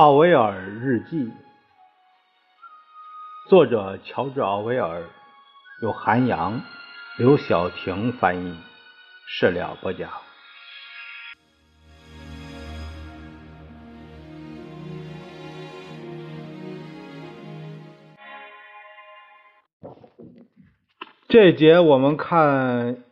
[0.00, 1.30] 奥威尔日记，
[3.50, 5.02] 作者乔治·奥威尔，
[5.82, 6.62] 由韩阳、
[7.18, 8.56] 刘晓婷翻译，
[9.26, 10.10] 事了不讲。
[21.28, 23.04] 这节我们看，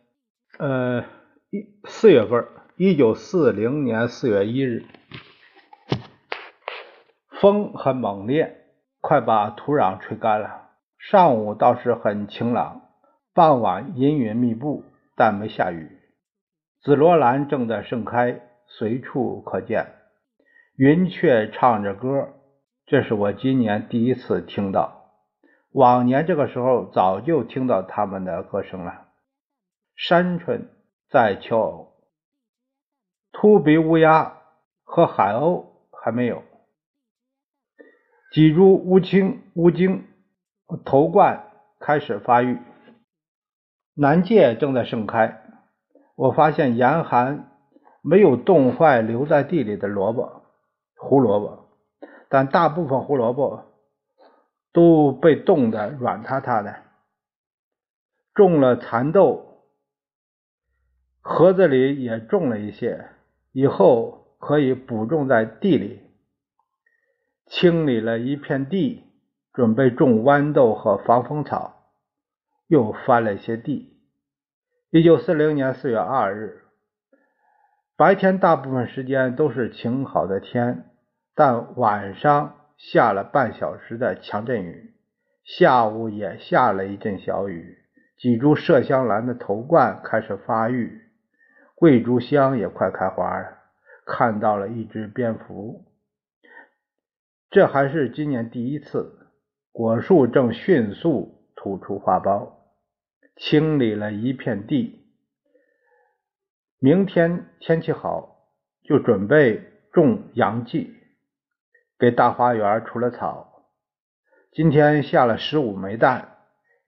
[0.58, 1.04] 呃，
[1.50, 2.48] 一四月份，
[2.78, 4.86] 一九四零年四月一日。
[7.40, 8.64] 风很猛烈，
[9.00, 10.70] 快把土壤吹干了。
[10.98, 12.82] 上午倒是很晴朗，
[13.32, 16.00] 傍晚阴云密布，但没下雨。
[16.82, 19.86] 紫罗兰正在盛开，随处可见。
[20.76, 22.28] 云雀唱着歌，
[22.86, 25.12] 这是我今年第一次听到。
[25.70, 29.06] 往年这个时候早就听到他们的歌声了。
[29.94, 30.66] 山鹑
[31.08, 31.92] 在求偶，
[33.30, 34.38] 秃鼻乌鸦
[34.82, 36.42] 和海鸥还没有。
[38.38, 40.04] 几株乌青、乌茎
[40.84, 41.50] 头冠
[41.80, 42.60] 开始发育，
[43.94, 45.42] 南芥正在盛开。
[46.14, 47.50] 我发现严寒
[48.00, 50.44] 没有冻坏留在地里的萝卜、
[50.94, 51.68] 胡萝卜，
[52.28, 53.64] 但大部分胡萝卜
[54.72, 56.76] 都被冻得软塌塌的。
[58.34, 59.64] 种了蚕豆，
[61.22, 63.04] 盒子里也种了一些，
[63.50, 66.02] 以后可以补种在地里。
[67.50, 69.04] 清理了一片地，
[69.54, 71.92] 准备种豌豆和防风草，
[72.66, 73.96] 又翻了一些地。
[74.90, 76.62] 一九四零年四月二日，
[77.96, 80.84] 白天大部分时间都是晴好的天，
[81.34, 84.94] 但晚上下了半小时的强阵雨，
[85.42, 87.78] 下午也下了一阵小雨。
[88.18, 91.00] 几株麝香兰的头冠开始发育，
[91.74, 93.56] 桂竹香也快开花了。
[94.04, 95.87] 看到了一只蝙蝠。
[97.50, 99.30] 这还是今年第一次，
[99.72, 102.52] 果树正迅速吐出花苞。
[103.36, 105.06] 清理了一片地，
[106.80, 108.48] 明天天气好，
[108.82, 110.90] 就准备种杨蓟，
[111.98, 113.64] 给大花园除了草。
[114.50, 116.36] 今天下了十五枚蛋，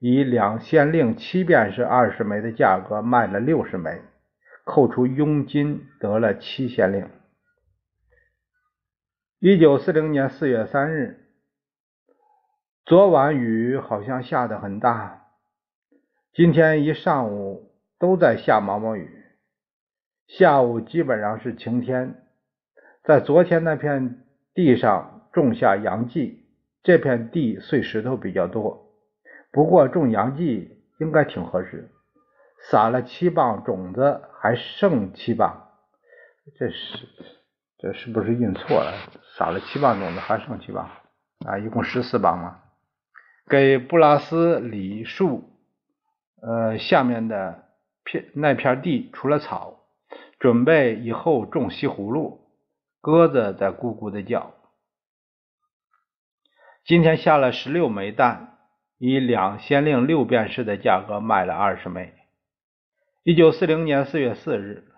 [0.01, 4.03] 以两先令七便士二十枚的价格卖了六十枚，
[4.65, 7.09] 扣除佣金得了七先令。
[9.43, 11.19] 一九四零年四月三日，
[12.85, 15.29] 昨晚雨好像下得很大，
[16.35, 19.11] 今天一上午都在下毛毛雨。
[20.27, 22.23] 下午基本上是晴天。
[23.03, 26.45] 在昨天那片地上种下杨蓟，
[26.83, 28.93] 这片地碎石头比较多，
[29.51, 31.91] 不过种杨蓟应该挺合适。
[32.71, 35.71] 撒了七磅种子，还剩七磅，
[36.59, 37.09] 这是。
[37.83, 38.93] 这是不是印错了？
[39.39, 40.91] 撒了七磅种子，还剩七磅
[41.47, 41.59] 啊？
[41.59, 42.61] 一共十四磅嘛？
[43.49, 45.51] 给布拉斯李树，
[46.43, 47.65] 呃，下面的
[48.05, 49.81] 片那片地除了草，
[50.39, 52.51] 准备以后种西葫芦。
[53.01, 54.53] 鸽子在咕咕的叫。
[56.85, 58.59] 今天下了十六枚蛋，
[58.99, 62.13] 以两先令六便士的价格卖了二十枚。
[63.23, 64.90] 一九四零年四月四日。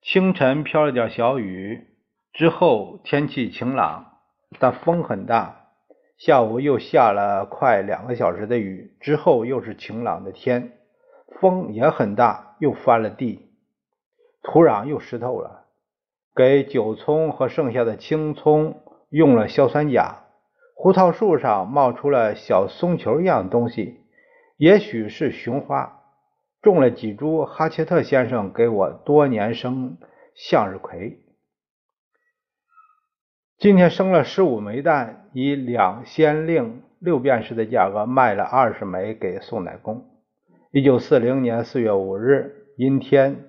[0.00, 1.86] 清晨飘了点小雨，
[2.32, 4.18] 之后天气晴朗，
[4.58, 5.66] 但风很大。
[6.16, 10.72] 下午又下了快两个小时的雨，之后又是晴朗的天，
[11.40, 13.50] 风也很大，又翻了地，
[14.42, 15.66] 土壤又湿透了。
[16.34, 20.24] 给韭葱和剩下的青葱用了硝酸钾。
[20.74, 24.00] 胡桃树上冒出了小松球一样东西，
[24.56, 25.97] 也许是雄花。
[26.60, 29.96] 种了几株哈切特先生给我多年生
[30.34, 31.20] 向日葵，
[33.58, 40.04] 今天生了十五枚蛋，以两先令六便士的价格卖了二十枚给送奶工。
[40.72, 43.48] 一九四零年四月五日，阴天，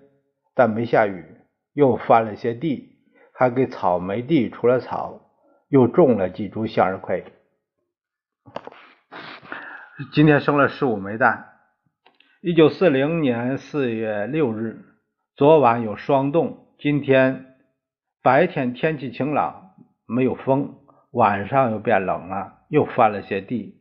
[0.54, 1.26] 但没下雨，
[1.74, 2.96] 又翻了些地，
[3.34, 5.32] 还给草莓地除了草，
[5.68, 7.26] 又种了几株向日葵。
[10.14, 11.49] 今天生了十五枚蛋。
[12.42, 14.78] 一九四零年四月六日，
[15.36, 17.58] 昨晚有霜冻，今天
[18.24, 19.72] 白天天气晴朗，
[20.08, 20.76] 没有风，
[21.12, 23.76] 晚上又变冷了，又翻了些地，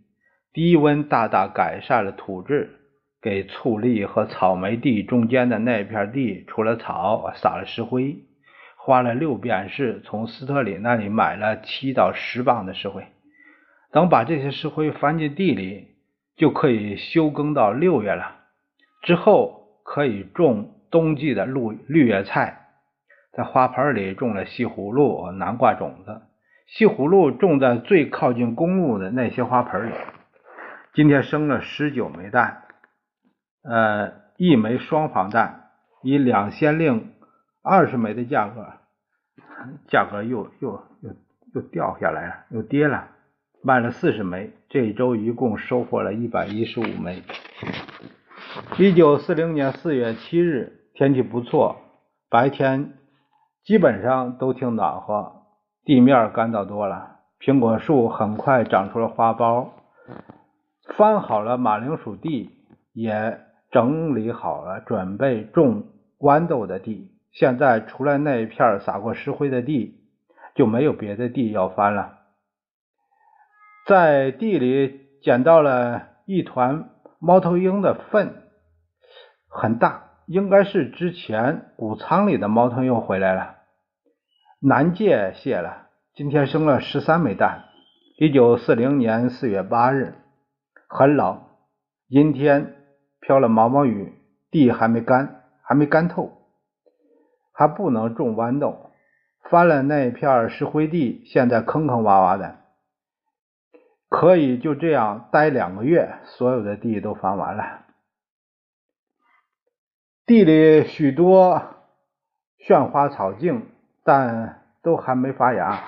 [0.52, 2.81] 低温大大改善了土质，
[3.22, 8.25] 给醋栗和草莓地中间的那片地除了草，撒了石灰，
[8.76, 13.06] 花了六便士，从斯特里那里买了七到十磅的石灰，
[13.93, 15.94] 等把这些石灰翻进地里，
[16.37, 18.34] 就可以休耕到六月了。
[19.02, 22.68] 之后可以种冬季的绿绿叶菜，
[23.32, 26.22] 在花盆里种了西葫芦、南瓜种子。
[26.66, 29.92] 西葫芦种在最靠近公路的那些花盆里，
[30.92, 32.64] 今天生了十九枚蛋，
[33.62, 35.70] 呃，一枚双黄蛋，
[36.02, 37.14] 以两先令
[37.62, 38.66] 二十枚的价格，
[39.88, 41.10] 价格又又又
[41.54, 43.08] 又掉下来了，又跌了，
[43.62, 47.22] 卖了四十枚，这一周一共收获了一百一十五枚。
[48.78, 51.76] 一九四零年四月七日，天气不错，
[52.30, 52.94] 白天
[53.64, 55.42] 基本上都挺暖和，
[55.84, 57.16] 地面干燥多了。
[57.40, 59.68] 苹果树很快长出了花苞，
[60.96, 62.50] 翻好了马铃薯地，
[62.92, 63.38] 也
[63.70, 65.84] 整理好了准备种
[66.18, 67.12] 豌豆的地。
[67.32, 70.00] 现在除了那一片撒过石灰的地，
[70.54, 72.14] 就没有别的地要翻了。
[73.86, 78.43] 在地里捡到了一团猫头鹰的粪。
[79.49, 83.56] 很大，应该是之前谷仓里的猫头鹰回来了。
[84.61, 87.65] 南界谢了，今天生了十三枚蛋。
[88.19, 90.15] 一九四零年四月八日，
[90.88, 91.43] 很冷，
[92.09, 92.75] 阴天，
[93.20, 94.12] 飘了毛毛雨，
[94.50, 96.32] 地还没干，还没干透，
[97.53, 98.91] 还不能种豌豆。
[99.49, 102.56] 翻了那片石灰地，现在坑坑洼洼的，
[104.08, 107.84] 可以就这样待两个月，所有的地都翻完了。
[110.26, 111.62] 地里许多
[112.58, 113.66] 炫花草茎，
[114.05, 115.81] 但都还没发芽。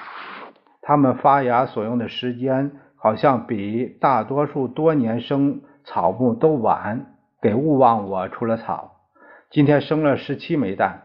[0.82, 8.96] 它们发芽所用的时间，好像比大多数多年生草木都晚，给勿忘我出了草。
[9.50, 11.02] 今天生了十七枚蛋。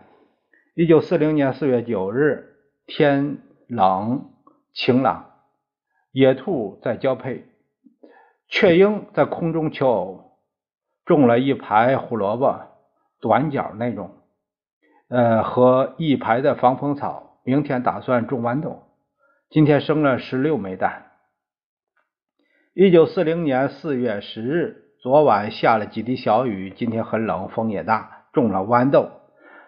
[0.75, 4.29] 一九四零年四月九日，天冷
[4.73, 5.31] 晴朗，
[6.15, 7.43] 野兔在交配，
[8.47, 10.37] 雀鹰在空中求偶，
[11.03, 12.61] 种了一排胡萝卜。
[13.19, 14.11] 短角那种，
[15.09, 17.41] 呃，和一排的防风草。
[17.43, 18.83] 明天打算种豌豆。
[19.49, 21.11] 今天生了十六枚蛋。
[22.73, 29.11] 一九四零年四月十日，昨晚下了几滴小雨，今天很冷，风也大，种了豌豆，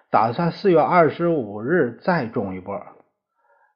[0.10, 2.82] 打算四月二十五日再种一波。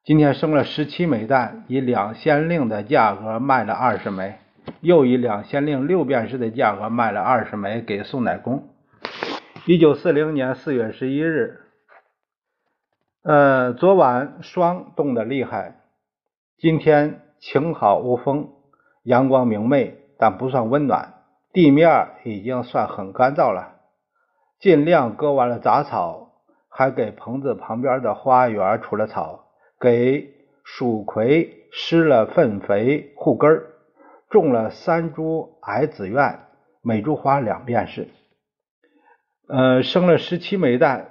[0.03, 4.39] 今天生了十七枚蛋，以两先令的价格卖了二十枚，
[4.79, 8.67] 又以两先令六便士的价格卖了二十枚给宋乃公。
[9.67, 11.59] 一九四零年四月十一日，
[13.23, 15.75] 呃，昨晚霜冻得厉害，
[16.57, 18.49] 今天晴好无风，
[19.03, 21.13] 阳光明媚，但不算温暖，
[21.53, 23.75] 地面已经算很干燥了。
[24.59, 26.31] 尽量割完了杂草，
[26.69, 29.45] 还给棚子旁边的花园除了草，
[29.81, 30.29] 给
[30.63, 33.63] 蜀葵施了粪肥护根儿
[34.29, 36.39] 种了三株矮紫苑，
[36.83, 38.07] 每株花两便士。
[39.49, 41.09] 呃，生了十七枚蛋，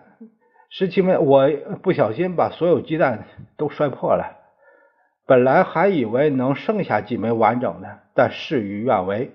[0.71, 1.51] 十七枚，我
[1.83, 3.27] 不小心把所有鸡蛋
[3.59, 4.39] 都摔破了。
[5.27, 9.33] 本来还以为能剩下几枚完整的，但事与愿违。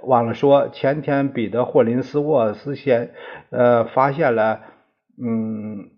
[0.00, 3.14] 忘了说，前天彼得霍林斯沃斯先
[3.50, 4.60] 呃发现了，
[5.18, 5.88] 嗯，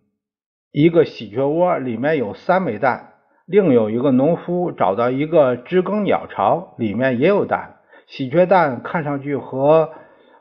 [0.78, 3.14] 一个喜鹊窝里面有三枚蛋，
[3.46, 7.76] 另有一个农夫找到一个知更鸟巢，里面也有蛋。
[8.06, 9.94] 喜鹊蛋看上去和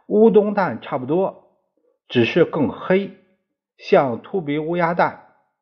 [0.07, 1.53] 乌冬蛋差不多。
[2.09, 3.11] 只是更黑，
[3.77, 5.21] 像秃鼻乌鸦蛋。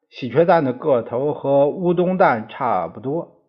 [0.10, 3.44] 喜鹊蛋的个头和乌冬蛋差不多，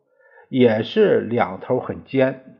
[0.50, 2.58] 也是两头很尖。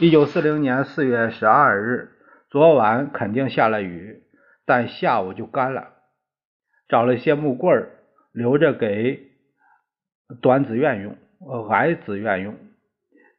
[0.00, 2.08] 一九四零年四月十二日，
[2.50, 4.24] 昨晚肯定下了雨，
[4.66, 5.91] 但下午就干了。
[6.92, 7.88] 找了一些木棍儿，
[8.32, 9.30] 留着给
[10.42, 11.16] 短子院用，
[11.70, 12.54] 矮子院用。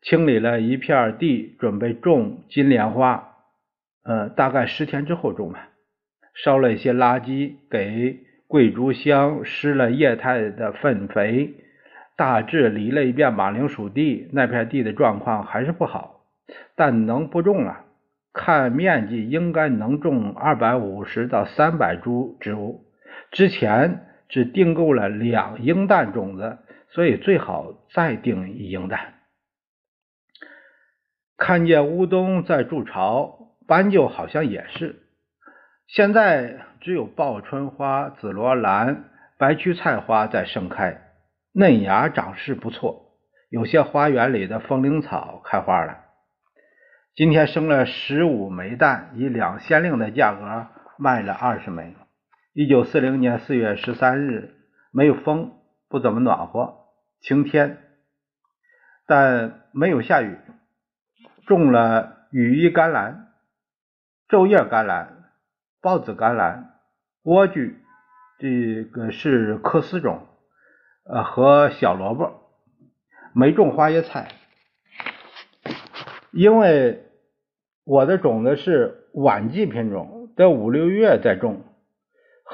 [0.01, 3.35] 清理了一片地，准备种金莲花。
[4.03, 5.69] 呃，大概十天之后种吧。
[6.33, 11.53] 烧了一些垃圾，给桂竹香施了液态的粪肥，
[12.17, 16.25] 大致犁了一遍马铃薯地，那片地的状况还是不好，
[16.75, 17.85] 但能不种啊？
[18.33, 22.83] 看面积应该能种二百五十到三百株植物。
[23.33, 26.59] 之前只订购了两英担种子，
[26.91, 29.15] 所以最好再订一英担。
[31.35, 35.01] 看见乌冬在筑巢，斑鸠好像也是。
[35.87, 39.05] 现在只有报春花、紫罗兰、
[39.39, 41.01] 白屈菜花在盛开，
[41.53, 43.17] 嫩芽长势不错。
[43.49, 45.97] 有些花园里的风铃草开花了。
[47.15, 51.95] 今天生了十五枚蛋，以两先令的价格卖了二十枚。
[52.53, 54.53] 一九四零年四月十三日，
[54.91, 55.53] 没有风，
[55.89, 56.85] 不怎么暖和，
[57.19, 57.79] 晴天，
[59.07, 60.37] 但没有下雨。
[61.47, 63.33] 种了羽衣甘蓝、
[64.29, 65.19] 昼夜甘蓝。
[65.81, 66.75] 孢子甘蓝、
[67.23, 67.73] 莴苣，
[68.39, 70.27] 这个是科斯种，
[71.05, 72.39] 呃，和小萝卜。
[73.33, 74.29] 没种花椰菜，
[76.31, 77.03] 因为
[77.83, 81.63] 我的种子是晚季品种，在五六月再种，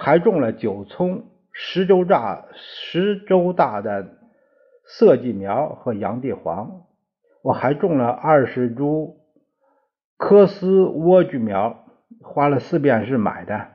[0.01, 4.07] 还种了九葱十周大十周大的
[4.85, 6.83] 色季苗和洋地黄，
[7.43, 9.17] 我还种了二十株
[10.15, 11.83] 科斯莴苣苗，
[12.21, 13.67] 花了四便士买的。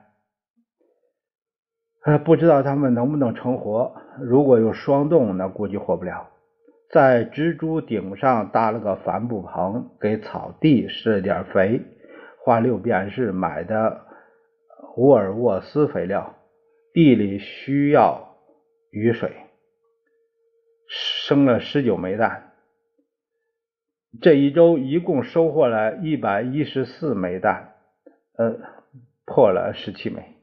[2.25, 3.95] 不知道它们能不能成活。
[4.19, 6.31] 如果有霜冻，那估计活不了。
[6.91, 11.83] 在植株顶上搭了个帆布棚，给草地施了点肥，
[12.43, 14.01] 花六便士买的
[14.97, 16.37] 胡尔沃斯肥料。
[16.93, 18.37] 地里需要
[18.93, 19.33] 雨水，
[20.87, 22.53] 生了十九枚蛋。
[24.23, 27.75] 这一周一共收获了一百一十四枚蛋，
[28.37, 28.55] 呃，
[29.27, 30.37] 破了十七枚。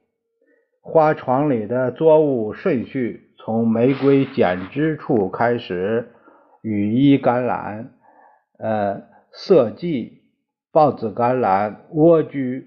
[0.81, 6.09] 花床里的作物顺序从玫瑰剪枝处开始：
[6.61, 7.93] 羽衣甘蓝、
[8.59, 10.23] 呃色季、
[10.73, 12.65] 豹子甘蓝、莴苣、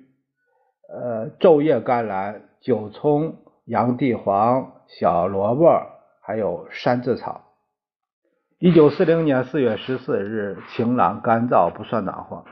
[0.95, 5.83] 呃昼夜甘蓝、韭葱、洋地黄、小萝卜，
[6.23, 7.43] 还有山字草。
[8.59, 12.45] 一九四零年四月十四日，晴朗干燥，不算暖和。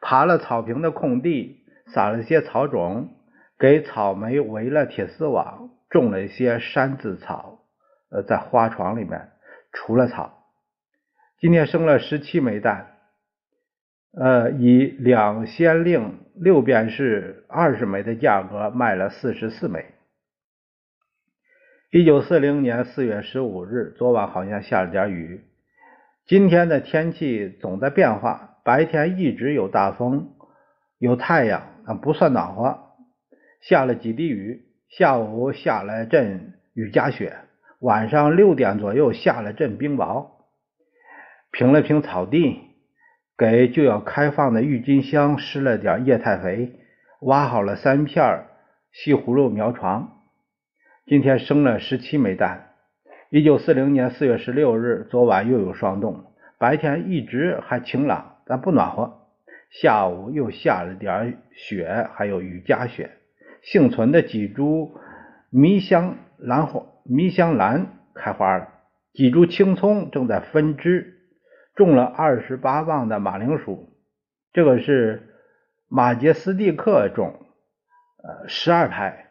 [0.00, 3.10] 爬了草坪的空地，撒了些草种。
[3.58, 7.58] 给草莓围了铁丝网，种了一些山字草，
[8.10, 9.32] 呃，在花床里面
[9.70, 10.44] 除了草。
[11.38, 12.89] 今天生了十七枚蛋，
[14.12, 19.86] 呃，以两先令六便士二十枚的价格卖了四十四枚。
[21.92, 25.44] 一九四零年四月十五日，昨晚好像下了点雨。
[26.26, 30.30] 今天的天气总在变化，白天一直有大风，
[30.98, 32.78] 有太阳啊，不算暖和。
[33.60, 37.36] 下了几滴雨，下午下了阵雨夹雪，
[37.80, 40.30] 晚上六点左右下了阵冰雹。
[41.52, 42.60] 平了平草地，
[43.40, 46.74] 给就要开放的郁金香施了点液态肥，
[47.20, 48.44] 挖好了三片
[48.92, 50.20] 西葫芦苗床。
[51.06, 52.74] 今天生了十七枚蛋。
[53.30, 56.22] 一九四零年四月十六日，昨晚又有霜冻，
[56.58, 59.22] 白天一直还晴朗，但不暖和。
[59.70, 63.10] 下午又下了点雪，还有雨夹雪。
[63.62, 64.98] 幸存的几株
[65.48, 68.68] 迷香兰花、迷香兰开花了，
[69.14, 71.19] 几株青葱正在分枝，
[71.80, 73.88] 种了二十八磅的马铃薯，
[74.52, 75.34] 这个是
[75.88, 77.32] 马杰斯蒂克种，
[78.22, 79.30] 呃，十二排，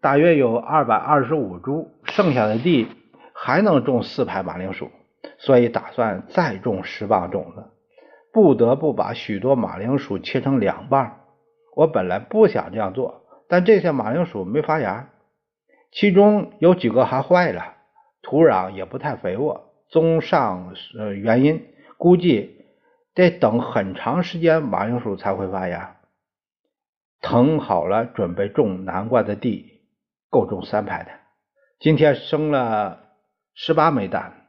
[0.00, 2.86] 大约有二百二十五株，剩下的地
[3.34, 4.92] 还能种四排马铃薯，
[5.38, 7.64] 所以打算再种十磅种子，
[8.32, 11.16] 不得不把许多马铃薯切成两半。
[11.74, 13.24] 我本来不想这样做。
[13.48, 15.10] 但这些马铃薯没发芽，
[15.90, 17.74] 其中有几个还坏了，
[18.22, 19.69] 土壤也不太肥沃。
[19.90, 21.66] 综上呃原因，
[21.98, 22.64] 估计
[23.14, 25.96] 得等很长时间马铃薯才会发芽。
[27.20, 29.82] 腾好了准备种南瓜的地，
[30.30, 31.10] 够种三排的。
[31.78, 33.00] 今天生了
[33.54, 34.46] 十八枚蛋。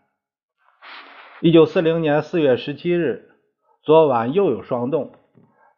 [1.42, 3.32] 一九四零年四月十七日，
[3.82, 5.12] 昨晚又有霜冻，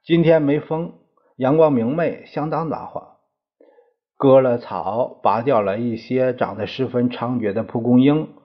[0.04, 1.00] 今天没风，
[1.38, 3.18] 阳光明媚，相当暖和。
[4.18, 8.36] 割了草，拔掉了一些长得十分猖獗的蒲公英，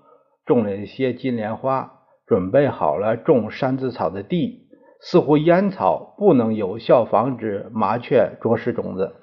[0.48, 4.66] 种了一些金莲花，准备好了种山子草的地。
[5.00, 9.14] 似乎烟草不能有效防止麻雀啄食种子。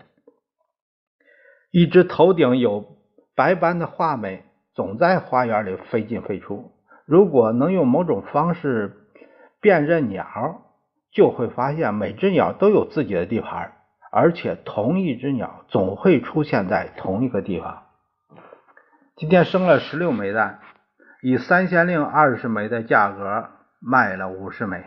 [1.70, 2.86] 一只头顶有
[3.36, 6.72] 白斑的画眉总在花园里飞进飞出。
[7.06, 8.94] 如果能用某种方式
[9.60, 10.62] 辨认鸟，
[11.12, 13.74] 就会发现每只鸟都有自己的地盘。
[14.14, 17.84] 而且同一只鸟总会出现在同一个地方。
[19.18, 20.62] 今天生了十六枚蛋，
[21.28, 24.84] 以三先令二十枚的价格卖了五十枚。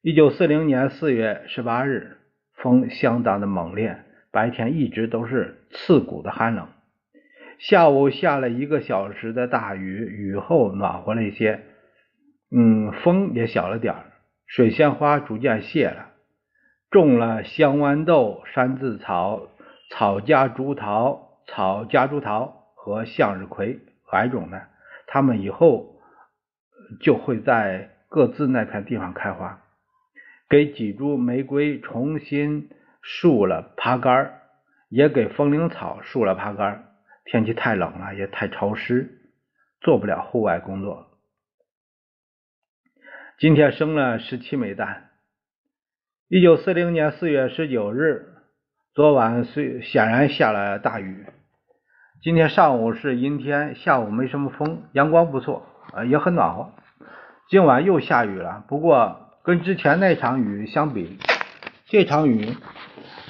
[0.00, 2.16] 一九四零年四月十八日，
[2.54, 3.98] 风相当的猛烈，
[4.30, 6.68] 白天一直都是刺骨的寒冷。
[7.58, 11.60] 下午下了一个小时的大雨，雨后暖和了一些，
[12.50, 13.94] 嗯，风也小了点
[14.46, 16.12] 水仙花逐渐谢了。
[16.90, 19.48] 种了香豌豆、山字草、
[19.90, 24.62] 草夹竹桃、草夹竹桃和向日葵矮种的，
[25.16, 25.98] 他们以后
[27.00, 29.62] 就会在各自那片地方开花。
[30.46, 32.68] 给几株玫瑰重新
[33.00, 34.42] 竖了爬杆，
[34.90, 36.84] 也给风铃草竖了爬杆。
[37.24, 39.32] 天气太冷了，也太潮湿，
[39.80, 41.18] 做不了户外工作。
[43.38, 45.08] 今天生了十七枚蛋。
[46.28, 48.34] 一九四零年四月十九日，
[48.92, 51.24] 昨晚虽显然下了大雨，
[52.26, 56.72] 今天上午是阴天，下午没什么风，阳光不错，呃，也很暖和。
[57.48, 61.18] 今晚又下雨了，不过跟之前那场雨相比，
[61.84, 62.56] 这场雨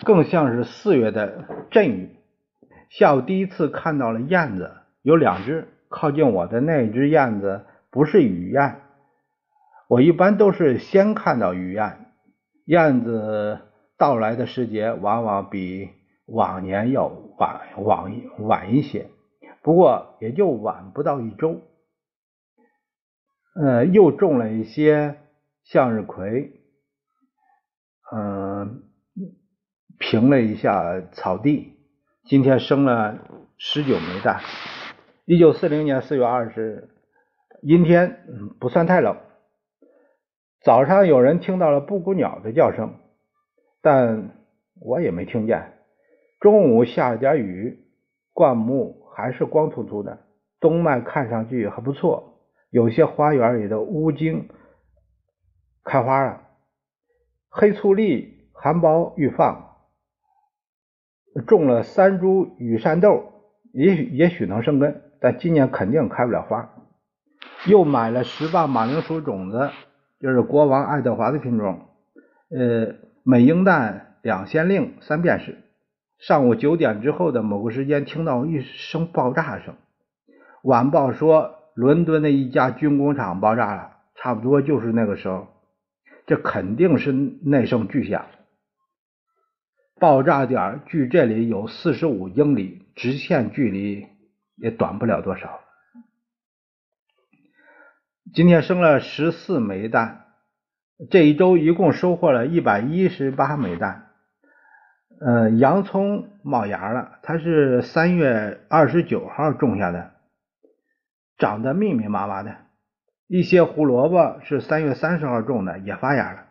[0.02, 2.16] 更像是四月的阵雨。
[2.88, 4.72] 下午第一次看到了燕子，
[5.02, 5.68] 有两只。
[5.90, 8.76] 靠近我的那只燕子不是雨燕，
[9.88, 11.98] 我一般都是先看到雨燕。
[12.64, 13.58] 燕子
[13.98, 15.90] 到来的时节往往比
[16.24, 19.10] 往年要晚晚晚一些，
[19.62, 21.60] 不过也就晚不到一周。
[23.54, 25.18] 呃，又种了一些
[25.64, 26.60] 向日葵，
[28.12, 28.82] 嗯，
[29.98, 31.74] 平了一下草地，
[32.24, 33.18] 今天生了
[33.56, 34.40] 十九枚蛋。
[35.24, 36.88] 一九四零年四月二十日，
[37.62, 38.26] 阴天，
[38.60, 39.16] 不算太冷。
[40.62, 42.94] 早上有人听到了布谷鸟的叫声，
[43.80, 44.30] 但
[44.80, 45.75] 我也没听见。
[46.40, 47.86] 中午下了点雨，
[48.32, 50.18] 灌木还是光秃秃的。
[50.60, 52.40] 冬麦看上去还不错，
[52.70, 54.48] 有些花园里的乌茎
[55.84, 56.42] 开花了，
[57.48, 59.76] 黑醋栗、含苞欲放。
[61.46, 63.32] 种了三株羽扇豆，
[63.72, 65.02] 也许也许能生根。
[65.20, 66.72] 但今年肯定开不了花。
[67.66, 69.70] 又买了十磅马铃薯种子，
[70.20, 71.88] 就是国王爱德华的品种。
[72.50, 75.58] 呃，每英担两先令，三便士。
[76.18, 79.74] 上午九点之后的某个时间，听到一声爆炸声。
[80.62, 85.48] 晚报说，伦敦的一家军工厂爆炸了，差不多就是那个时候。
[86.26, 88.26] 这肯定是那声巨响。
[90.00, 94.06] 爆炸点距这里有四十五英里，直线距离。
[94.58, 95.60] 也短不了多少。
[98.32, 100.28] 今天生了十四枚弹，
[101.10, 104.05] 这一周一共收获了一百一十八枚弹。
[105.18, 110.10] 呃，洋葱冒芽了，它是三月二十九号种下的，
[111.38, 112.56] 长得密密麻麻的。
[113.26, 116.44] 一些胡萝卜是三月三十号种的，也发芽了。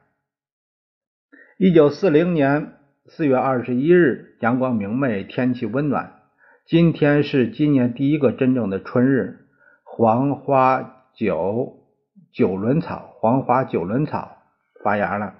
[1.57, 2.73] 一九四零年
[3.05, 6.13] 四月二十一日，阳光明媚，天气温暖。
[6.65, 9.45] 今天是今年第一个真正的春日，
[9.83, 11.77] 黄花九
[12.33, 14.37] 九轮草，黄花九轮草
[14.83, 15.35] 发芽了，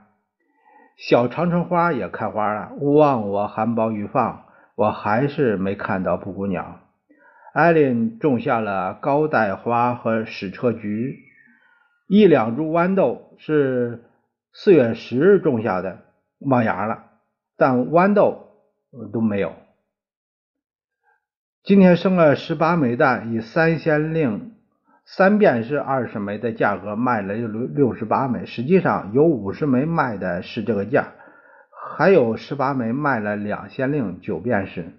[0.95, 2.73] 小长城花也开花了。
[2.79, 6.79] 勿忘我，含苞欲放，我还是没看到布谷鸟。
[7.53, 11.19] 艾琳种下了高黛花和矢车菊，
[12.07, 14.05] 一两株豌豆是
[14.53, 15.99] 四月十日种下的，
[16.39, 17.03] 冒芽了，
[17.57, 18.49] 但豌豆
[19.13, 19.53] 都没有。
[21.63, 24.54] 今天生了十八枚蛋，以三先令
[25.07, 31.13] 三便士二十枚的价格卖了六六十八枚，实际上有五十枚卖的是这个价，
[31.95, 34.93] 还有十八枚卖了两先令九便士。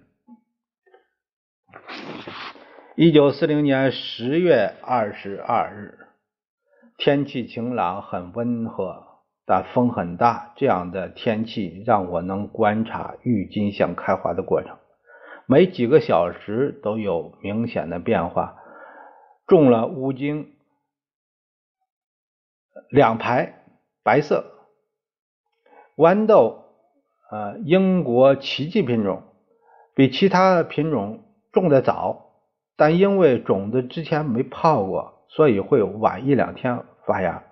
[2.95, 5.97] 一九四零年十月二十二日，
[6.97, 9.03] 天气晴朗，很温和，
[9.45, 10.53] 但风很大。
[10.55, 14.77] 这样的天气让我能观察郁金香开花的过程。
[15.45, 18.55] 每几个小时都有明显的变化。
[19.47, 20.53] 种了乌茎
[22.89, 23.63] 两排，
[24.03, 24.45] 白色
[25.95, 26.65] 豌豆，
[27.31, 29.23] 呃，英国奇迹品种，
[29.95, 32.33] 比其他品种种的早，
[32.75, 37.43] 但因为种子之前没泡过，所以会晚一两天发芽。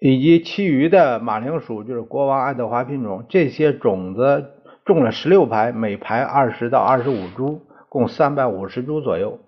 [0.00, 4.52] 以及其余的马铃薯，就是国王爱德华品种，这些种子。
[4.84, 9.40] 种了十六排，每排二十到二十五株，共三百五十株左右。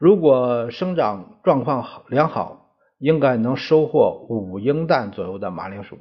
[0.00, 5.98] 如果生长状况好良好，应该能收获五英担左右的马铃薯。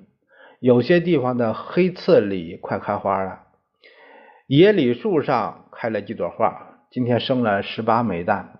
[0.61, 3.41] 有些地方的黑刺李快开花了，
[4.47, 8.57] 野李树上开了几朵花，今天生了十八枚蛋。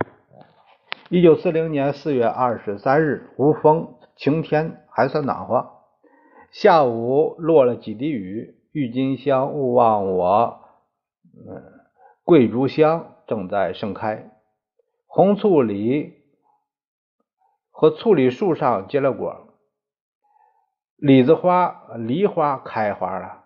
[1.07, 5.69] 一九四零年四月二十三日，无风，晴天，还算暖和。
[6.51, 8.57] 下午落了几滴雨。
[8.73, 10.59] 郁金香勿忘我，
[11.33, 11.63] 嗯，
[12.25, 14.29] 桂竹香正在盛开，
[15.11, 16.13] 红醋李
[17.71, 19.47] 和醋李树上结了果，
[20.97, 23.45] 李子花、梨花开花了，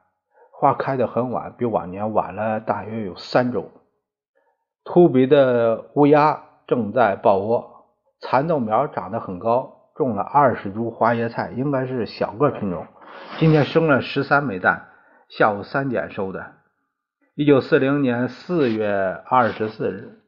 [0.52, 3.72] 花开的很晚，比往年晚了大约有三周。
[4.84, 7.86] 秃鼻的乌鸦正在抱窝，
[8.20, 12.86] 蚕豆苗长得很高，种了二十株花椰菜，应该是小个品种，
[13.40, 14.90] 今天生了十三枚蛋。
[15.30, 16.56] 下午三点收的，
[17.36, 18.92] 一九四零年四月
[19.26, 20.20] 二十四日，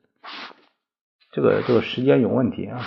[1.35, 2.79] 这个这个时间有问题啊，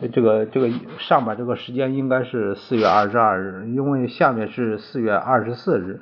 [0.00, 6.00] 这这个这个上面这个时间应该是四月二十二日，因为下面是四月二十四日，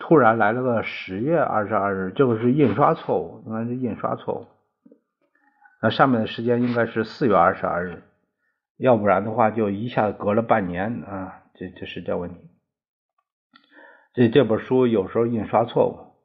[0.00, 4.46] 突然来了个十月二十二日，这个是印刷错误，应该是印刷错误。
[5.80, 8.02] 那上面的时间应该是四月二十二日，
[8.76, 12.40] 要不然的话就一下子隔了半年啊，这这是这问题。
[14.14, 16.16] 这这本书有时候印刷错误。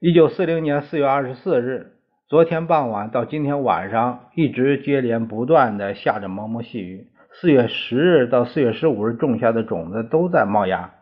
[0.00, 1.95] 一九四零年四月二十四日，
[2.28, 7.06] 昨天傍晚到今天晚上，一直接连不断的下着蒙蒙细雨。
[7.30, 10.94] 四月十日到四月十五日种下的种子都在冒芽，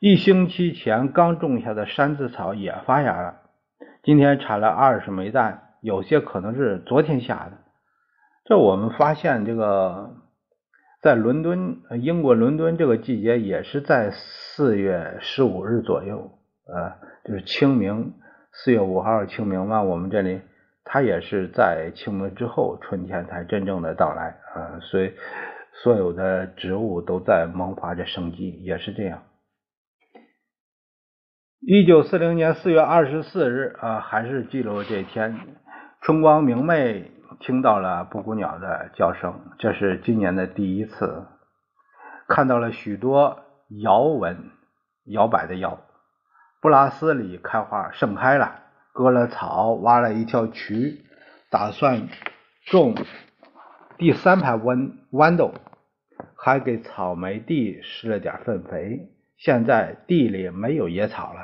[0.00, 3.42] 一星期前刚种下的山子草也发芽了。
[4.02, 7.58] 今天产了二十枚蛋，有些可能是昨天下的。
[8.46, 10.14] 这我们发现，这个
[11.02, 16.30] 在伦敦，英国伦敦这个季节也是在四月十五日左右，
[16.66, 16.94] 呃，
[17.26, 18.14] 就是清明，
[18.56, 20.40] 四月五号清明嘛，我们这里。
[20.86, 25.14] 它也是在清明之后，春天才真正的到来啊，所以
[25.72, 29.22] 所有的植物都在萌发着生机，也是这样。
[31.60, 35.40] 一九四零年四月二十四日啊，还是记录这天，
[36.02, 41.24] 春光明媚，听到了布谷鸟的叫声，这是今年的第一次，
[42.28, 43.38] 看到了许多
[43.82, 44.50] 摇纹，
[45.06, 45.80] 摇摆的摇，
[46.64, 48.62] 布拉斯里开花盛开了。
[48.94, 51.04] 割了草，挖了一条渠，
[51.50, 52.08] 打算
[52.64, 52.94] 种
[53.98, 55.52] 第三排豌豌豆，
[56.34, 59.10] 还给草莓地施了点粪肥。
[59.36, 61.40] 现在地里没有野草了。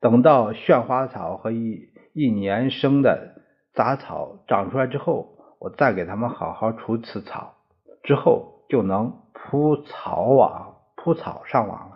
[0.00, 7.54] 等到旋花草和一一年生的杂草长出来之后，我再给它们好好除次草，
[8.02, 11.91] 之后就能铺草网，铺草上网。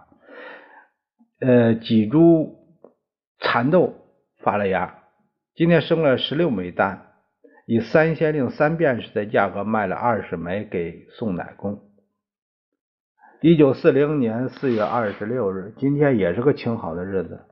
[1.40, 2.57] 呃，几株
[3.38, 4.03] 蚕豆。
[4.42, 5.03] 发了芽，
[5.57, 7.14] 今天生了十六枚蛋，
[7.66, 11.81] 以三先令三便士的价格卖了二十枚给送奶工。
[13.40, 17.44] 一九四零年四月二十六日，今天也是个晴好的日子，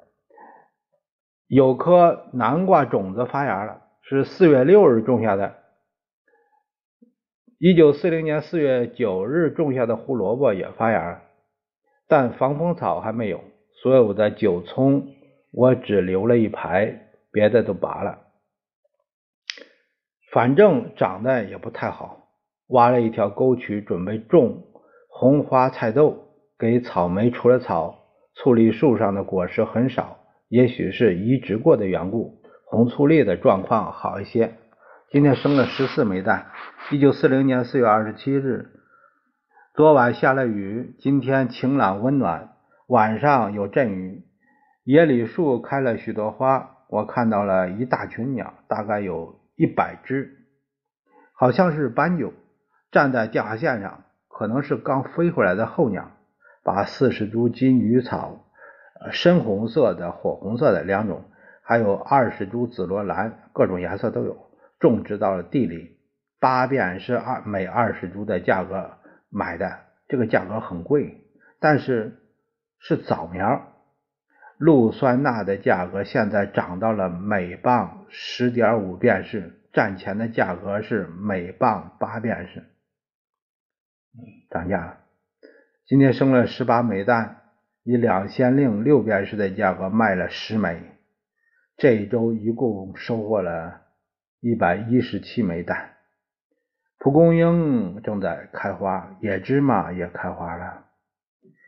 [1.49, 5.53] 有颗南瓜种子发芽了，是四月六日种下的。
[7.59, 11.23] 一九四零年四月九日种下的胡萝卜也发芽，
[12.07, 13.43] 但防风草还没有。
[13.83, 15.09] 所有的韭葱。
[15.53, 18.19] 我只留了一排，别的都拔了。
[20.33, 22.27] 反正长得也不太好，
[22.67, 24.65] 挖了一条沟渠，准备种
[25.09, 28.01] 红花菜豆，给草莓除了草。
[28.35, 34.55] 醋栗树上的果实很少，也许是移植过的缘故，红醋栗的状况好一些。
[35.13, 36.47] 今天生了十四枚蛋。
[36.91, 38.71] 一九四零年四月二十七日，
[39.77, 42.54] 昨晚下了雨，今天晴朗温暖，
[42.89, 44.25] 晚上有阵雨。
[44.85, 50.47] 野里树开了许多花，我看到了一大群鸟，大概有一百只，
[51.33, 52.35] 好像是斑鸠，
[52.91, 56.11] 站在电话线上，可能是刚飞回来的候鸟。
[56.63, 58.47] 把四十株金鱼草，
[59.13, 61.25] 深红色的、火红色的两种，
[61.63, 64.37] 还有二十株紫罗兰，各种颜色都有，
[64.79, 65.99] 种植到了地里。
[66.41, 68.93] 八遍是二每二十株的价格
[69.31, 71.23] 买的，这个价格很贵，
[71.61, 72.19] 但是
[72.87, 73.73] 是早苗。
[74.59, 82.63] 氯酸钠的价格现在涨到了每磅十点五便士，战前的价格是每磅八便士，
[84.51, 84.99] 涨价了。
[85.87, 87.41] 今天生了十八枚蛋，
[87.83, 90.83] 以两先令六便士的价格卖了十枚。
[91.79, 93.81] 这一周一共收获了
[94.41, 95.95] 一百一十七枚蛋。
[96.99, 100.84] 蒲公英正在开花，野芝麻也开花了。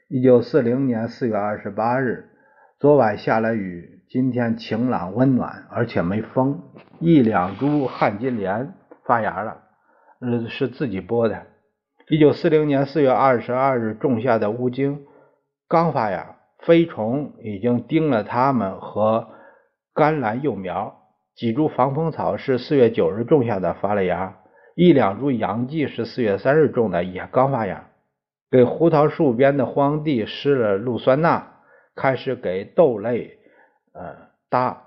[0.09, 2.31] 一九四零年四月二十八日。
[2.79, 6.63] 昨晚下了雨，今天晴朗温暖，而且没风。
[7.01, 8.73] 一两株旱金莲
[9.05, 9.63] 发芽了，
[10.21, 11.47] 呃，是自己播的。
[12.09, 15.01] 一九四零年四月二十二日种下的乌荆
[15.67, 19.27] 刚发芽，飞虫已经叮了它们和
[19.93, 20.95] 甘蓝幼苗。
[21.35, 24.37] 几株防风草是四月九日种下的，发了芽。
[24.77, 27.89] 一两株洋蓟是四月三日种的，也刚发芽。
[28.57, 31.53] 给胡桃树边的荒地施了氯酸钠。
[31.95, 33.39] 开始给豆类，
[33.93, 34.17] 呃，
[34.49, 34.83] 搭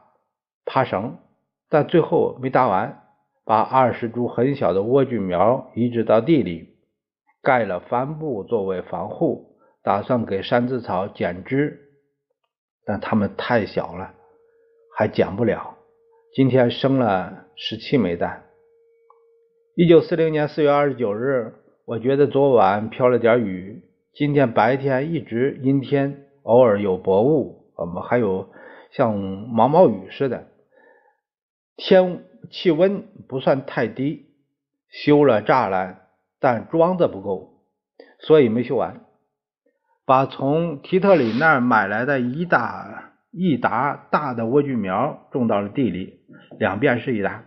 [0.64, 1.18] 爬绳，
[1.70, 3.02] 但最后没搭完，
[3.46, 6.78] 把二十株很小的莴苣苗移植到地里，
[7.44, 11.80] 盖了帆布作为防护，打算给山子草剪枝，
[12.86, 14.14] 但它们太小了，
[14.96, 15.78] 还剪不了。
[16.34, 18.46] 今天生了十七枚蛋。
[19.76, 21.56] 一九四零年四月二十九日，
[21.90, 23.82] 我觉得昨晚飘了点雨，
[24.14, 26.28] 今天白天一直阴天。
[26.44, 28.52] 偶尔有薄雾，我们还有
[28.92, 30.50] 像毛毛雨似的。
[31.78, 34.28] 天气温不算太低，
[34.88, 36.02] 修了栅栏，
[36.40, 37.64] 但桩子不够，
[38.20, 39.02] 所以没修完。
[40.06, 46.20] 把从提特里那儿买来的一大一沓大的莴苣苗种到了地里，
[46.60, 47.46] 两边是一沓。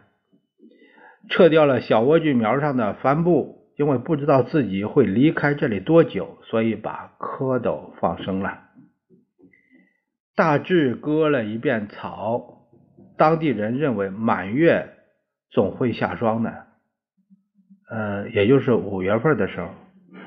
[1.30, 8.60] 撤掉了小莴苣苗上的帆布，因为不知道自己会离开这里多久，所以把蝌蚪放生了。
[10.34, 12.66] 大致割了一遍草，
[13.16, 14.94] 当地人认为满月
[15.50, 16.66] 总会下霜的，
[17.90, 19.68] 呃，也就是五月份的时候，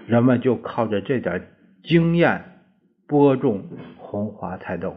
[0.08, 1.48] 人们就靠着这点
[1.84, 2.44] 经验
[3.08, 4.96] 播种红花菜豆。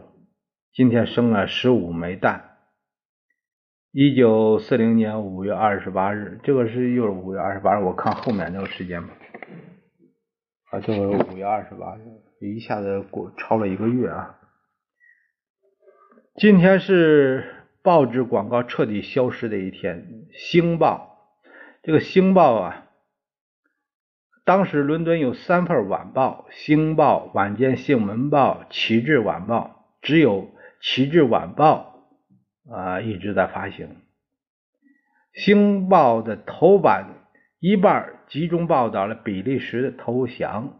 [0.73, 2.48] 今天生了十五枚蛋。
[3.91, 9.15] 一九四零年五月二十八日，这个是又是五月二十八日，我看后面那个时间吧。
[10.69, 12.01] 啊，这个五月二十八日，
[12.45, 14.35] 一下子过超了一个月啊。
[16.35, 21.17] 今天是报纸广告彻底消失的一天，《星报》
[21.81, 22.85] 这个《星报》啊，
[24.45, 30.43] 当时伦敦有三份晚报，《星报》、《晚间新闻报》、《旗帜晚报》，只有
[30.79, 31.95] 《旗帜晚报》
[32.71, 33.87] 啊一直在发行。
[35.33, 37.07] 《星报》的头版
[37.59, 40.79] 一半集中报道了比利时的投降，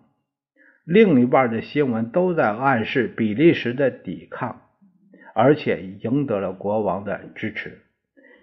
[0.85, 4.61] 另一半的新闻都在暗示比利时的抵抗。
[5.35, 7.79] 而且赢得了国王的支持。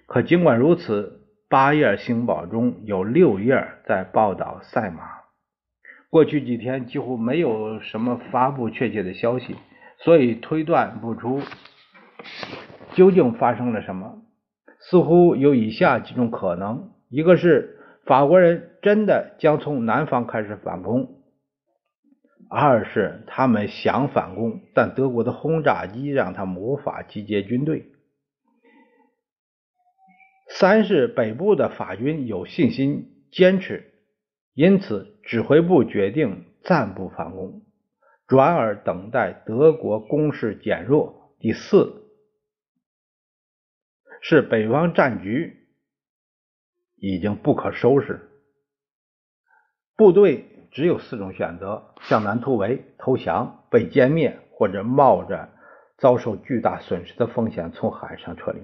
[0.07, 5.03] 可尽管如此，八页《星报》中有六页在报道赛马。
[6.09, 9.57] 过去几天几乎没有什么发布确切的消息，
[9.99, 11.43] 所以推断不出
[12.97, 14.23] 究竟发生了什么。
[14.81, 21.13] 似乎有以下几种可能：一个是法国人真的将从南方开始反攻。
[22.49, 27.87] 二是他们想反攻，但德国的轰炸机让他们无法集结军队。
[30.49, 33.93] 三是北部的法军有信心坚持，
[34.55, 37.63] 因此指挥部决定暂不反攻，
[38.29, 41.35] 转而等待德国攻势减弱。
[41.41, 42.06] 第四
[44.29, 45.69] 是北方战局
[46.97, 48.29] 已经不可收拾，
[49.97, 50.47] 部队。
[50.73, 55.49] 只有四种选择：向南突围、投降、被歼灭，或者冒着
[55.97, 58.61] 遭受巨大损失的风险从海上撤离。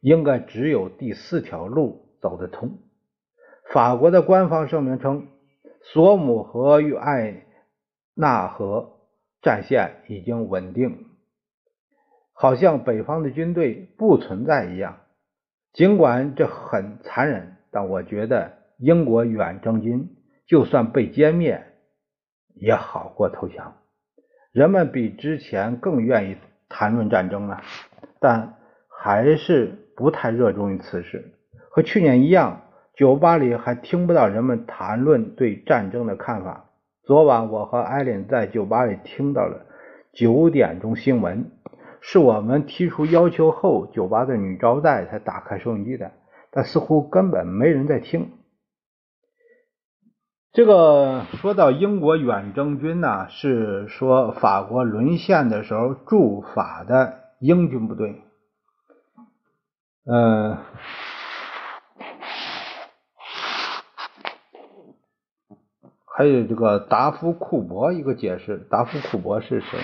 [0.00, 2.80] 应该只有第四条路走得通。
[3.72, 5.28] 法国的官方声明称，
[5.82, 7.46] 索姆河与艾
[8.12, 8.98] 纳河
[9.40, 11.06] 战线已经稳定，
[12.38, 14.98] 好像北方的军队不存在一样。
[15.72, 20.12] 尽管这很残忍，但我觉得英国远征军。
[20.46, 21.64] 就算被歼灭，
[22.54, 23.78] 也好过投降。
[24.52, 26.36] 人们比之前更愿意
[26.68, 27.62] 谈论战争了，
[28.20, 28.54] 但
[28.88, 31.32] 还是不太热衷于此事。
[31.68, 32.62] 和去年一样，
[32.94, 36.70] 酒吧里还听不到人们谈论对战争的看法。
[37.02, 39.66] 昨晚，我和艾琳在酒吧里听到了
[40.12, 41.50] 九点钟新闻，
[42.08, 46.12] 是我们提出要求后，酒吧的女招待才打开收音机的，
[46.52, 48.30] 但似乎根本没人在听。
[50.52, 58.22] 这个说到英国远征军呢，是说法国沦陷的时候驻法的英军部队。
[60.08, 60.58] 嗯，
[66.04, 69.80] 还有这个达夫库伯一个解释，达夫库伯是谁？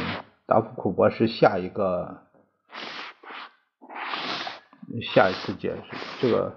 [0.47, 2.23] 达夫库伯是下一个
[5.15, 6.55] 下一次解释这个。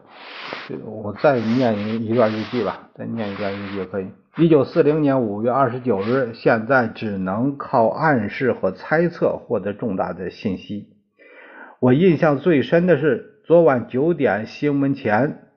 [0.67, 4.07] 这个我再念一一段日记吧，再念一段日记可以。
[4.37, 10.89] 一九四零年五月二十九日，现在只能靠暗示和猜测获得重大的信息。
[11.79, 15.49] 我印象最深的是昨晚九点新闻前，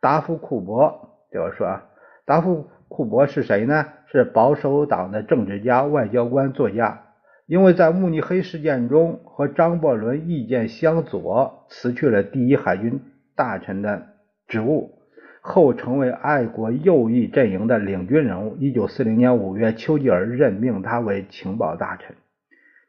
[0.00, 1.84] 达夫库伯对我说啊
[2.26, 3.86] ：“达夫库伯是谁呢？
[4.12, 7.02] 是保守党的政治家、外交官、作家。
[7.46, 13.00] 因为在慕尼黑事件中和张伯伦意见相左，辞去了第一海军
[13.34, 14.06] 大臣的。”
[14.46, 14.98] 职务
[15.40, 18.56] 后成为爱国右翼阵营的领军人物。
[18.58, 22.14] 一九四零年五月，丘吉尔任命他为情报大臣。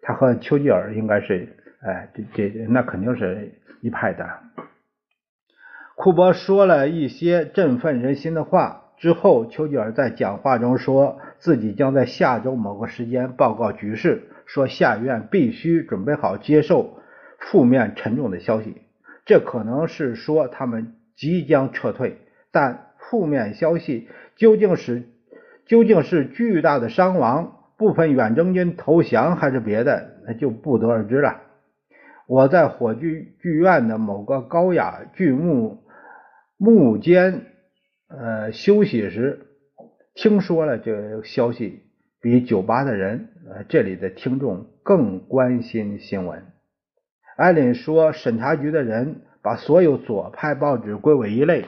[0.01, 1.47] 他和丘吉尔应该是，
[1.81, 4.29] 哎，这这那肯定是一派的。
[5.95, 16.99] 库珀说了一些振奋人心的话之后，丘吉尔在讲话中说自己将在下周某个时间报告局势，说下院必须准备好接受
[17.39, 18.81] 负面沉重的消息。
[19.25, 20.95] 这可能是说他们。
[21.17, 22.17] 即将撤退，
[22.51, 25.03] 但负面消息究竟是
[25.65, 31.39] 究竟是巨大的伤亡，部分远征军投降，还是别的，那就不得而知了。
[32.27, 35.85] 我在火炬剧院的某个高雅剧目
[36.57, 37.43] 幕间，
[38.09, 39.47] 呃，休息时
[40.15, 41.83] 听说了这个消息，
[42.19, 46.45] 比酒吧的人，呃，这里的听众更关心新闻。
[47.37, 49.21] 艾琳说，审查局的人。
[49.45, 51.65] 把所有左派报纸归为一类，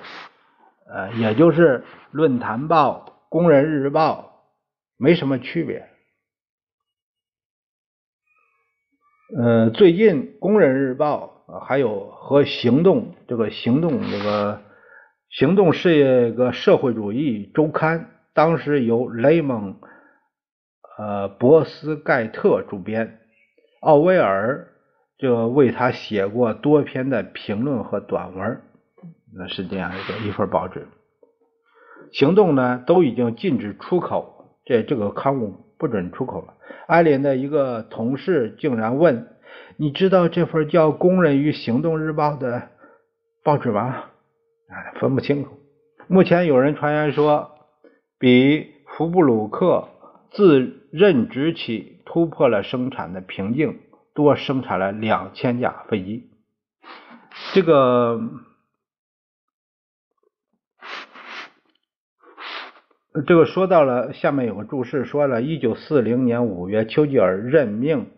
[0.92, 1.78] 呃，也就是
[2.10, 4.48] 《论坛报》《工人日报》
[4.98, 5.88] 没什么区别。
[9.38, 14.56] 呃，最近《工人日报》还有和《行动》这个《行动》这个
[15.30, 19.80] 《行动》是一个社会主义周刊，当时由雷蒙
[20.98, 23.20] 呃博斯盖特主编，
[23.82, 24.68] 奥威尔
[25.18, 28.62] 就为他写过多篇的评论和短文。
[29.36, 30.88] 那是这样一个一份报纸。
[32.12, 36.54] 行动呢都已经禁止出口，这这个刊物不准出口了。
[36.88, 39.28] 艾琳的一个同事竟然问
[39.76, 42.70] ：“你知道这份叫《工人与行动日报》的
[43.44, 44.06] 报纸吗？”
[44.72, 45.52] 哎，分不清楚。
[46.08, 47.52] 目前有人传言说，
[48.18, 49.90] 比福布鲁克
[50.38, 53.80] 自任职起突破了生产的瓶颈，
[54.14, 56.30] 多生产了两千架飞机。
[57.56, 58.22] 这个。
[63.26, 68.12] 这个说到了，下面有个注释，说了，一九四零年五月，丘吉尔任命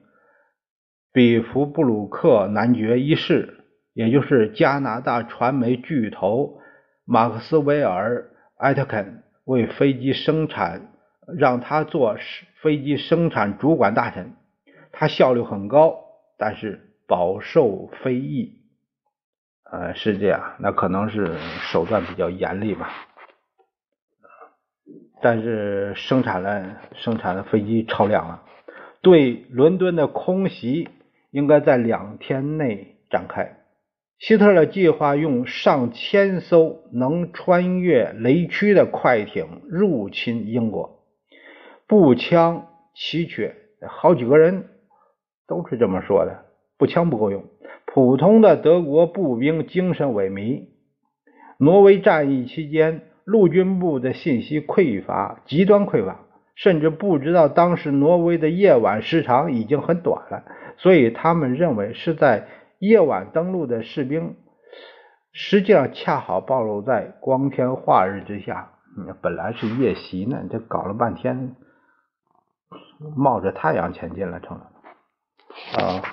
[1.13, 6.59] 比弗布鲁克男爵一世，也就是加拿大传媒巨头
[7.05, 10.88] 马克斯韦尔艾特肯为飞机生产，
[11.37, 12.17] 让他做
[12.61, 14.33] 飞机生产主管大臣。
[14.91, 15.95] 他效率很高，
[16.37, 18.59] 但是饱受非议。
[19.71, 21.37] 呃，是这样，那可能是
[21.71, 22.89] 手段比较严厉吧。
[25.21, 28.43] 但是生产了生产的飞机超量了，
[29.01, 30.89] 对伦敦的空袭
[31.29, 33.57] 应该在两天内展开。
[34.17, 40.98] 希特勒计划用上千艘能穿越雷区的快艇入侵英国，
[41.89, 43.53] 步枪奇缺，
[43.85, 44.63] 好几个人
[45.45, 46.45] 都是这么说的。
[46.77, 47.43] 步枪不够用，
[47.85, 50.69] 普通的德国步兵精神萎靡。
[51.57, 53.01] 挪威战役期间。
[53.25, 56.21] 陆军部的信息匮乏，极端匮乏，
[56.55, 60.45] 甚至不知道当时挪威的夜晚时长已经很短了，
[60.77, 62.47] 所以他们认为是在
[62.79, 64.35] 夜晚登陆的士兵，
[65.31, 68.71] 实际上恰好暴露在光天化日之下。
[69.21, 71.55] 本来是夜袭呢，这搞了半天，
[73.15, 74.71] 冒着太阳前进了，成了
[75.77, 76.03] 啊。